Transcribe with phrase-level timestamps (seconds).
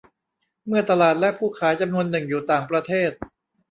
[0.67, 3.11] เมื่อตลาดและผู้ขายจำนวนหนึ่งอยู่ต่างประเทศ